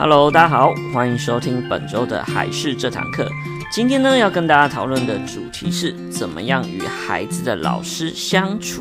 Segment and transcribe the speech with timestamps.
[0.00, 3.28] Hello，大家好，欢迎收听本周的海事这堂课。
[3.68, 8.80] 今天呢，要跟大家讨论的主题是怎么样与孩子的老师相处。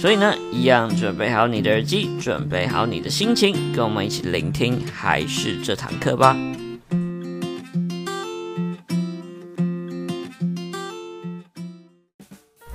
[0.00, 6.36] 所以呢，一样准备好你的耳机，准备好你的心情，跟我们一起聆听海事这堂课吧。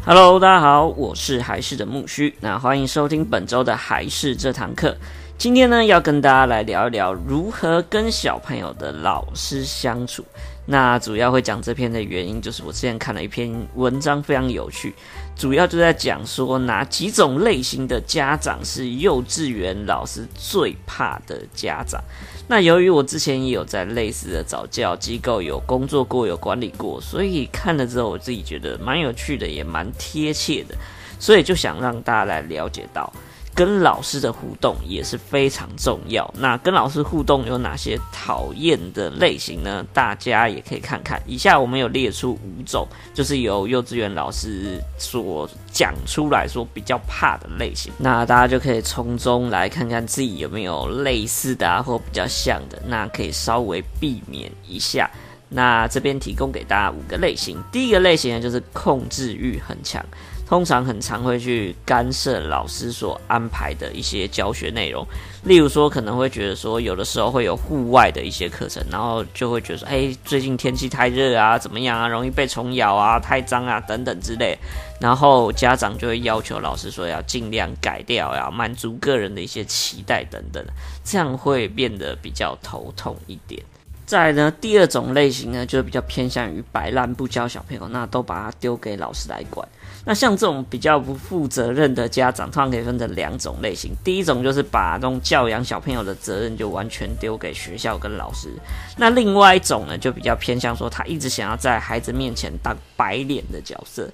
[0.06, 4.96] Hello，大家好，我是海事的木须，那欢迎收听本周的海事这堂课。
[5.36, 10.24] 今天呢，要跟大家来聊一聊如何跟小朋友的老师相处。
[10.66, 14.94] 那主要会讲这篇的原因，就是我之前看了一篇文章，非常有趣，
[15.36, 22.02] 主要就在讲说哪几种类型的家长是幼稚园老师最怕的家长。
[22.48, 30.76] 那由于我之前也有在类似的早教机构有工作过，有管理过，所以看了之后，我自己觉得蛮有趣的，也蛮贴切的，
[31.20, 33.12] 所以就想让大家来了解到。
[33.56, 36.32] 跟老师的互动也是非常重要。
[36.38, 39.86] 那跟老师互动有哪些讨厌的类型呢？
[39.94, 41.22] 大家也可以看看。
[41.28, 47.94] 以下我们有列出五种，就是由幼稚园老师所讲出来说比较怕的类型。
[47.98, 55.10] 那大家就可以从中来看看自己有没有类似的啊，或比较像的，那可以稍微避免一下。
[55.50, 57.62] 那这边提供给大家五个类型。
[57.72, 60.04] 第一个类型呢，就是控制欲很强。
[60.46, 65.06] 通常很常会去干涉老师所安排的一些教学内容，
[65.44, 74.58] 例如说可能会觉得说有的时候会有户外的一些课程，然后就会觉得说，哎，最近天气太热啊，怎么样啊，容易被虫咬啊，太脏啊等等之类，
[75.00, 80.64] 然后家长就会要求老师说要尽量改掉，要满足个人的一些期待等等，
[81.04, 83.60] 这样会变得比较头痛一点。
[84.06, 89.68] 再呢，第二种类型呢，就比较偏向于摆烂不教小朋友，那都把它丢给老师来管。
[90.06, 93.92] 那像这种比较不负责任的家长，通常可以分成两种类型。
[94.04, 98.50] 第一种就是把这种教养小朋友的责任就完全丢给学校跟老师。
[98.98, 104.10] 那另外一种呢，就比较偏向说他一直想要在孩子面前当白脸的角色。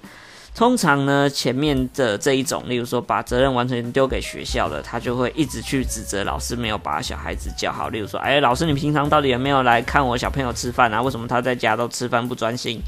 [0.52, 7.88] 通常呢，前面的这一种，例如说把责任完全丢给学校的，他就会一直去指责老师没有把小孩子教好。
[7.88, 11.00] 例如说，哎，老师你平常到底有没有来看我小朋友吃饭啊？
[11.00, 12.80] 为什么他在家都吃饭不专心？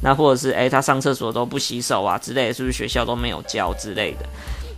[0.00, 4.26] 那或者是诶，他上厕所都不洗手啊之类的，是不是学校都没有教之类的？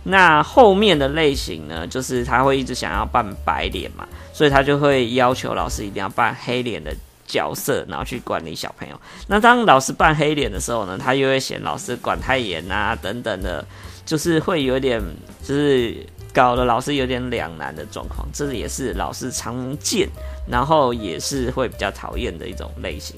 [0.03, 6.91] 那后面的类型呢，就是他会一直想要扮白脸嘛，所以他就会要求老师一定要扮黑脸的
[7.27, 8.99] 角色，然后去管理小朋友。
[9.27, 13.63] 那当老师扮黑脸的时候呢，他又会嫌老师管太严啊等等的，
[14.03, 14.99] 就是会有点，
[15.43, 15.95] 就是
[16.33, 18.27] 搞得老师有点两难的状况。
[18.33, 20.09] 这也是老师常见，
[20.49, 23.15] 然后也是会比较讨厌的一种类型。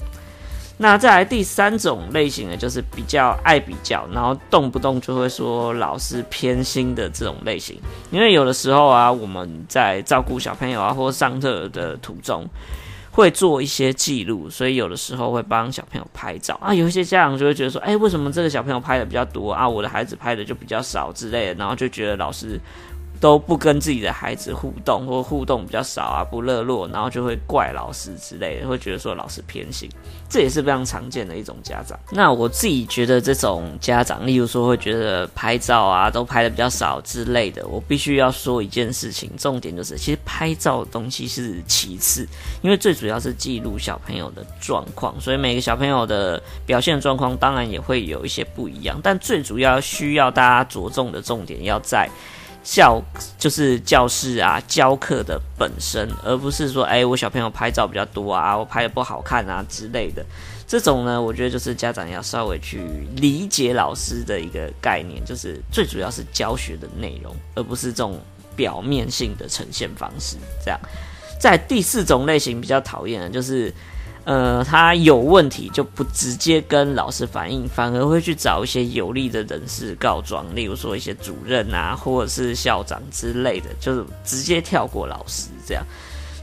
[0.76, 7.78] 那再来第三种类型呢，就是比较爱比较，然后动不动就会说老师偏心的这种类型。
[8.10, 12.44] 因为有的时候啊，我们在照顾小朋友啊，或上课的途中，
[13.12, 16.74] 会做一些记录，所以有的时候会帮小朋友拍照啊。
[16.74, 22.60] 有一些家长就会觉得说，哎，为什么这个小朋友拍的比较多啊，我的孩子拍的就比较少之类的，然后就觉得老师。
[23.20, 29.88] 都不跟自己的孩子互动，或互动比较少啊，不热络，然后就会怪老师之类的，会觉得说老师偏心，
[30.28, 31.98] 这也是非常常见的一种家长。
[32.10, 42.28] 那我自己觉得这种家长，例如说会觉得拍照啊都拍的比较少之类的，我必须要说一件事情，重点就是其实拍照的东西是其次，
[42.60, 52.08] 因为最主要是记录小朋友的状况，所以每个小朋友的表现状况当然也会有一些不一样，但最主要需要大家着重的重点要在。
[52.64, 53.00] 教
[53.38, 60.24] 就是教室啊，教课的本身，而不是说，哎、我小朋友拍照比较多啊，我拍的不好看啊之类的。
[60.66, 62.80] 这种呢，我觉得就是家长要稍微去
[63.16, 68.18] 理解老师的一个概念，就是最主要是教学的内容，而不是这种
[68.56, 70.36] 表面性的呈现方式。
[70.64, 70.80] 这样，
[71.38, 73.72] 在第四种类型比较讨厌的，就是。
[74.24, 85.84] 呃，他有问题就不直接跟老师反映，反而会去找一些有利的人士告状，例如说一些主任啊，或者是校长之类的，就是直接跳过老师这样。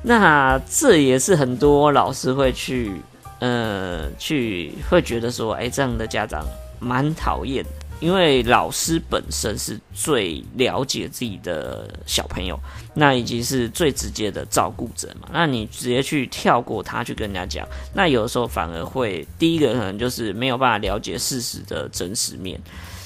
[0.03, 2.91] 那这也是很多老师会去，
[3.39, 6.45] 呃，去会觉得说，哎，这样的家长
[6.79, 7.69] 蛮讨厌的。
[8.01, 12.59] 因为老师本身是最了解自己的小朋友，
[12.95, 15.29] 那以及是最直接的照顾者嘛。
[15.31, 22.59] 那你直接去跳过他去跟人家讲，那有的时候反而会第一个可能就是没有办法了解事实的真实面。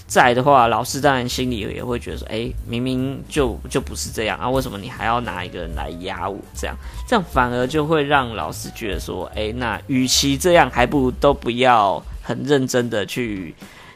[0.07, 6.39] 再的话，老师当然心里也会觉得说，哎，明明就就不是这样啊，为什么你还要拿一个人来压我？
[6.55, 13.53] 这样这样反而就会让老师觉得说，哎，那与其这样，还不如都不要很认真的去。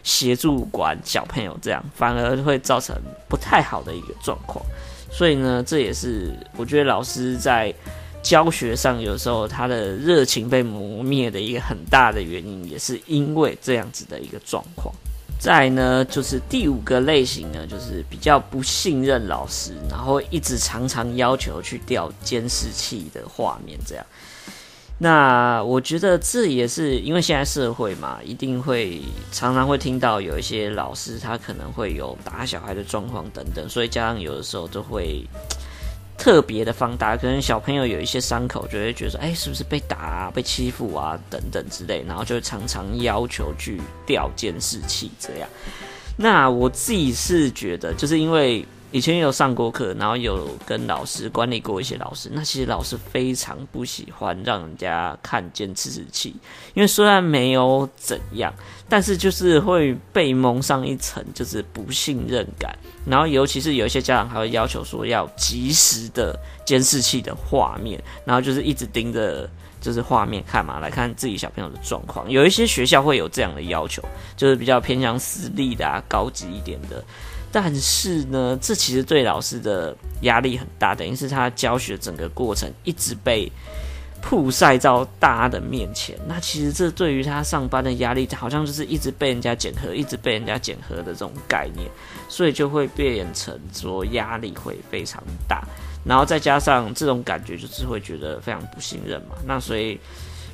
[0.09, 2.95] 协助管小朋友，这样反而会造成
[3.27, 4.65] 不太好的一个状况。
[5.11, 7.71] 所以呢，这也是我觉得老师在
[8.23, 14.91] 教学上有时候他的热情被磨灭的一个很大的原因，也是因为这样子的一个状况。
[15.39, 24.03] 再呢，就是第五个类型呢，就是比较不信任老师，然后一直常常要求去调监视器的画面这样。
[24.99, 29.01] 那我觉得这也是因为现在社会嘛，一定会
[29.31, 35.25] 常常会听到有一些老师他可能会有打小孩的状况等等，所以家长有的时候都会。
[36.19, 45.47] 特别的放大，可能小朋友有一些伤口，就会觉得，哎，是不是被打啊、被欺负啊等等之类，然后就会常常要求去调监视器这样。
[46.17, 48.65] 那我自己是觉得，就是因为。
[48.91, 52.29] 以前有上过课，然后有跟老师管理过一些老师。
[52.33, 56.35] 那其实老师非常不喜欢让人家看监视器，
[56.73, 58.53] 因为虽然没有怎样，
[58.87, 62.75] 但是就是会被蒙上一层就是不信任感。
[63.05, 69.47] 然后尤其是有一些家长还会要求说要及时的监视器的画面，然后就是一直盯着
[69.79, 72.29] 就是画面看嘛，来看自己小朋友的状况。
[72.29, 74.03] 有一些学校会有这样的要求，
[74.35, 77.03] 就是比较偏向私立的啊，高级一点的。
[77.51, 83.51] 但是呢，这其实对老师的压力很大，等于是他教学整个过程一直被
[84.21, 86.17] 曝晒在大家的面前。
[86.27, 91.89] 那其实这对于他上班的压力，好像就是一直被人家检核，一直被人家检核的这种概念，
[92.27, 95.63] 所以就会变成说压力会非常大。
[96.05, 99.35] 然后再加上这种感觉，就是会觉得非常不信任嘛。
[99.45, 99.99] 那所以。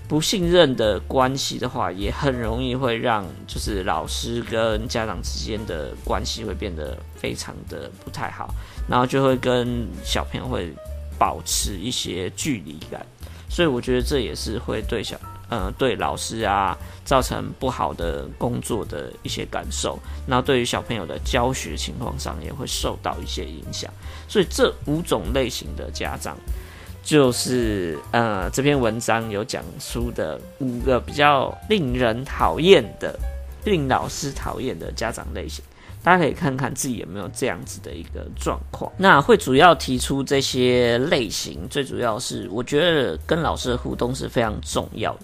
[0.07, 8.53] 不信任的关系的话，也很容易会让就是老师跟家长之间的关系会变得非常的不太好，
[8.87, 10.71] 然后就会跟小朋友会
[11.17, 13.03] 保持一些距离感，
[13.49, 15.19] 所以我觉得这也是会对小
[15.49, 19.97] 呃对老师啊造成不好的工作的一些感受，
[20.27, 23.91] 然后对于小朋友的教学情况上也会受到一些影响，
[24.27, 26.37] 所以这五种类型的家长。
[27.05, 33.15] 就是呃，这篇文章有讲出的五个比较令人讨厌的、
[33.63, 35.63] 令老师讨厌的家长类型，
[36.03, 38.91] 大家可以看看自己有没有这样子的一个状况。
[38.97, 45.19] 那会主要提出这些类型，最主要是我觉得跟老师的互动是非常重要的。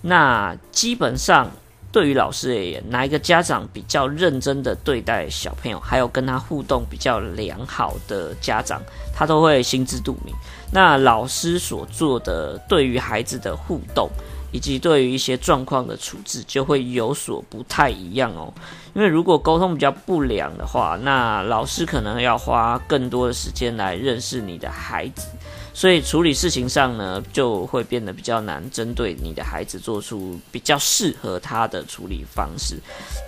[0.00, 1.50] 那基本上
[1.96, 8.82] 对于老师而言，哪一个家长比较认真的对待小朋友，还有跟他互动比较良好的家长，
[9.14, 10.34] 他都会心知肚明。
[10.70, 14.10] 那老师所做的对于孩子的互动，
[14.52, 18.52] 以及对于一些状况的处置，就会有所不太一样哦。
[18.92, 25.28] 因为如果沟通比较不良的话，那老师可能要花更多的时间来认识你的孩子，
[25.76, 32.78] 所以处理事情上呢，就会变得比较难，针对你的孩子做出比较适合他的处理方式。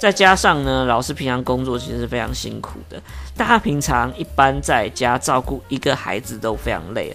[0.00, 2.98] 再加上呢，老师平常工作其实是非常辛苦的，
[3.36, 7.14] 大家平常一般在家照顾一个孩子都非常累。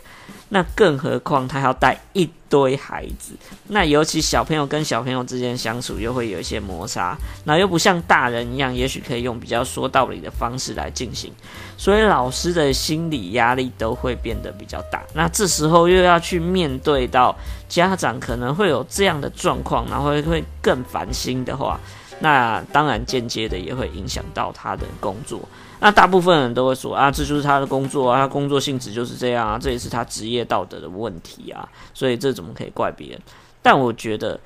[0.54, 3.34] 那更何况他要带一堆孩子，
[3.70, 11.34] 那尤其小朋友跟小朋友之间相处又会有一些摩擦，那又不像大人一样，也许可以用比较说道理的方式来进行，
[11.76, 15.02] 所以老师的心理压力都会变得比较大。
[15.16, 17.36] 那这时候又要去面对到
[17.68, 21.80] 家长可能会有这样的状况，然后会更烦心的话，
[22.20, 25.42] 那当然间接的也会影响到他的工作。
[25.84, 33.22] 那大部分人都会说啊，这就是他的工作啊，他工作性质就是这样啊，这也是他职业道德的问题啊，所以这怎么可以怪别人？
[33.62, 34.40] 但我觉得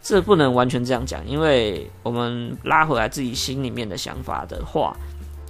[0.00, 4.96] 这不能完全这样讲，因为我们拉回来自己心里面的想法的话，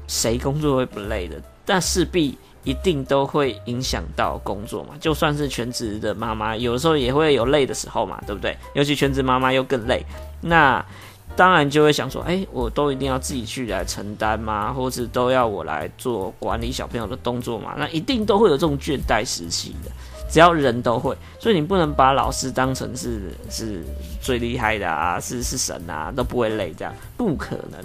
[0.09, 1.37] 谁工作会不累的？
[1.67, 8.57] 但势必一定都会影响到工作嘛，就算是全职的妈妈，有的时候也会有累的时候嘛，对不对？
[8.73, 10.03] 尤其全职妈妈又更累，
[10.41, 10.83] 那。
[11.37, 14.73] 当然就会想说，哎，我都一定要自己去来承担吗？
[14.73, 17.75] 或者都要我来做管理小朋友的动作吗？
[17.77, 19.91] 那一定都会有这种倦怠时期的，
[20.31, 23.85] 只要人都会，所以你不能把老师当成是是
[24.23, 27.81] 最厉害的啊，是是神啊，都不会累这样，不可能。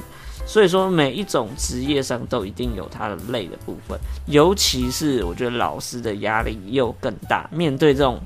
[0.45, 8.19] 所以说每一种职业上都一定有他的累的部分，尤其是我觉得老师的压力又更大，面对这种。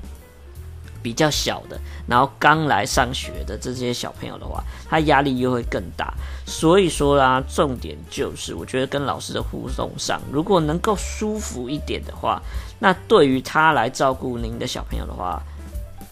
[1.04, 6.14] 比较小的，然后刚来上学的这些小朋友的话，他压力又会更大。
[6.46, 12.40] 所以说啦，重点就是，我觉得跟老师的互动上，如果能够舒服一点的话，
[12.78, 15.42] 那对于他来照顾您的小朋友的话，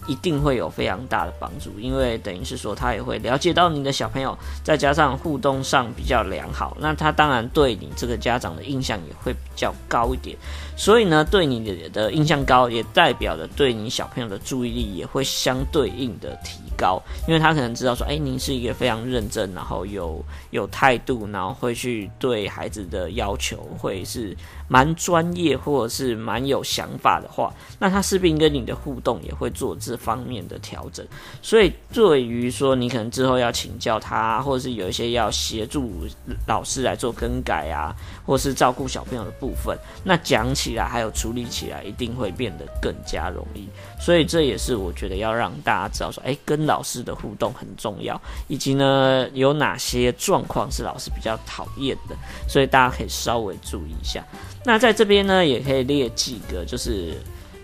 [0.07, 10.37] 一定会有非常大的帮助，因为等于是说他也会了解到你的小朋友，再加上互动上比较良好，那他当然对你这个家长的印象也会比较高一点。
[10.77, 24.37] 所以呢，对你的印象高，也代表着对你小朋友的注意力也会相对应的提高，因为他可能知道说，哎，您是一个非常认真，然后有有态度，然后会去对孩子的要求会是
[24.73, 31.07] 蛮专业或者是蛮有想法的话，那他势必跟你的互动也会做这方面的调整。
[31.43, 36.07] 所以，对于说你可能之后要请教他，或者是有一些要协助
[36.47, 43.69] 老师来做更改啊，或是照顾小朋友的部分，那讲起来还有处理起来，一定会变得更加容易。
[44.01, 52.17] 所以，这也是我觉得要让大家知道说，哎，跟老师的互动很重要，以及呢，有哪些状况是老师比较讨厌的，
[52.49, 54.25] 所以大家可以稍微注意一下。
[54.65, 57.15] 那在这边呢，也可以列几个，就是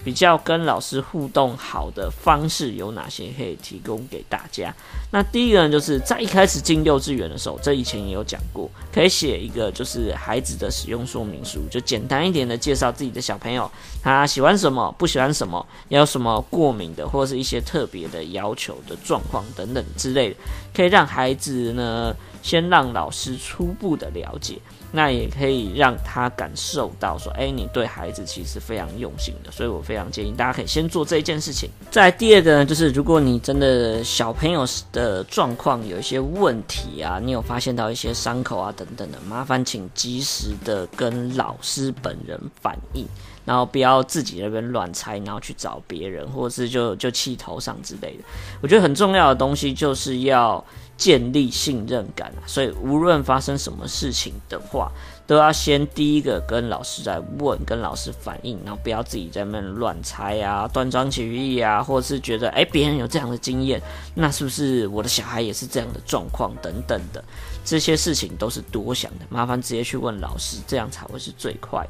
[0.05, 4.75] 比较跟老师互动好的方式有哪些，可以提供给大家。
[5.11, 13.71] 那第一个呢，就是在一开始进幼稚园的时候，这以前也有讲过，可以写一个就是孩子的使用说明书，就简单一点的介绍自己的小朋友，
[14.03, 20.37] 他喜欢什么，不喜欢什么，有什么过敏的，或是一些特别的要求的状况等等之类的，
[20.75, 24.59] 可以让孩子呢先让老师初步的了解。
[24.91, 31.69] 那也可以让他感受到说，哎，你对孩子其实非常用心的，所以我非常建议大家可以先做这一件事情。
[31.91, 43.05] 再第二个呢，就是如果你真的小朋友的状况有一些问题啊，你有发现到一些伤口啊等等的，麻烦请及时的跟老师本人反映，
[43.45, 48.25] 然后不要自己那边乱猜，然后去找别人，或者是就就气头上之类的。
[48.63, 50.65] 我觉得很重要的东西就是要。
[50.99, 54.91] 建立信任感，所以无论发生什么事情的话，
[55.29, 63.81] 都要先第一个跟老师来问，跟老师反映，然后不要自己在那乱猜啊、断章取义啊，或者是觉得诶别人有这样的经验，
[64.15, 67.23] 那是不是我的小孩也是这样的状况等等的，
[67.65, 71.87] 这些事情都是多想的，麻烦直接去问老师，这样才会是最快。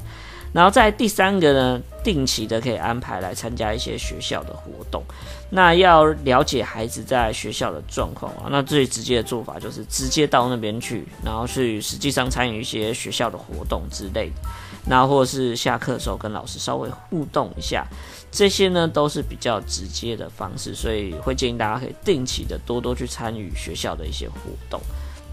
[0.53, 5.03] 然后在第三个呢，定期的可以安排来参加一些学校的活动。
[5.51, 14.49] 那要了解孩子在学校的状况啊，那最直接的做法就是直接到那边去，然后去实际上参与一些学校的活动之类的。
[14.89, 17.87] 然后或是下课的时候跟老师稍微互动一下，
[18.31, 24.37] 这些呢都是比较直接的方式，所以会建议大家可以定期的多多去参与学校的一些活
[24.71, 24.81] 动。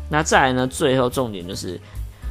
[0.10, 1.80] 那再来呢，最后重点就是。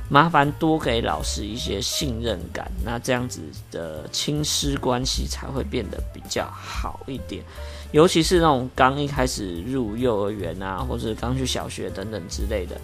[0.08, 7.42] 麻烦多给老师一些信任感，那这样子的亲师关系才会变得比较好一点。
[7.90, 12.78] 尤其是那种刚一开始入幼儿园啊，或者刚去小学等等之类的，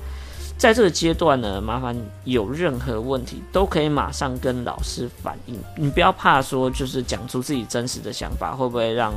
[0.57, 5.59] 在这个阶段呢，麻烦有任何问题都可以马上跟老师反映。
[5.77, 9.13] 你不要怕说，就是讲出自己真实的想法，会不会让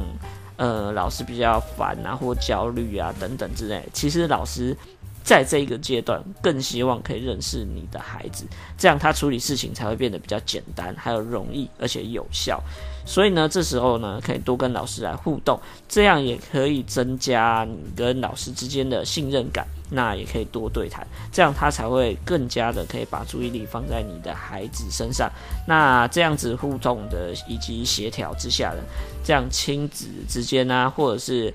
[0.58, 3.88] 呃老师比较烦啊，或焦虑啊等等之类。
[3.94, 4.76] 其实老师。
[5.24, 8.46] 在这一个阶段，更希望可以认识你的孩子，
[8.78, 12.62] 这样他处理事情才会变得比较简单，还有容易，而且有效。
[13.06, 19.66] 所以呢，这时候呢，可以多跟老师来互动，这样也可以增加你跟老师之间的信任感。
[19.90, 25.32] 那也可以多对谈，这样他才会更加的可以把注意力放在你的孩子身上。
[25.68, 28.80] 那这样子互动的以及协调之下的，
[29.24, 31.54] 这样亲子之间啊，或者是。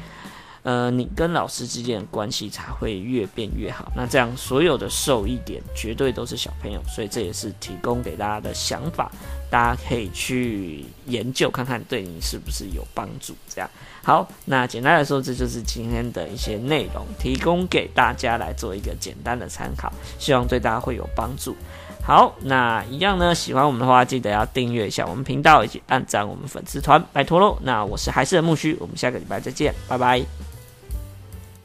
[0.68, 3.90] 呃，你跟老师之间的关系才会越变越好。
[3.96, 9.10] 那这样所有的受益点绝对都是小朋友，所以这也是提供给大家的想法，
[9.50, 13.34] 大家可以去研究看看，对你是不是有帮助。
[13.48, 13.70] 这样
[14.02, 21.56] 好，那简单来说，这就是今天的一些内容，提供给大家来做一个简单的参考，希望对大家会有帮助。
[22.04, 27.56] 好，那一样呢，喜欢我们的话，记得要订阅一下我们频道，以及按赞我们粉丝团，拜托喽。
[27.62, 30.47] 那我是还是的木须，我们下个礼拜再见，拜拜。